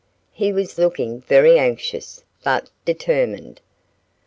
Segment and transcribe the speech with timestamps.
[0.31, 3.61] He was looking very anxious, but determined.